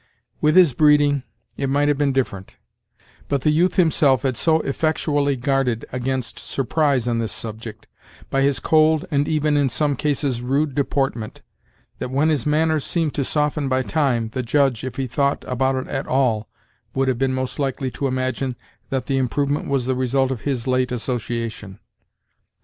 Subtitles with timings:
[0.41, 1.21] With his breeding,
[1.57, 2.55] it might have been different;
[3.29, 7.85] but the youth himself had so effectually guarded against surprise on this subject,
[8.31, 11.43] by his cold and even, in some cases, rude deportment,
[11.99, 15.75] that when his manners seemed to soften by time, the Judge, if he thought about
[15.75, 16.49] it at all,
[16.95, 18.55] would have been most likely to imagine
[18.89, 21.77] that the improvement was the result of his late association.